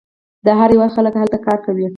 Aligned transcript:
د 0.45 0.47
هر 0.59 0.69
هیواد 0.73 0.91
خلک 0.97 1.13
هلته 1.21 1.37
کار 1.47 1.59
کوي. 1.65 1.87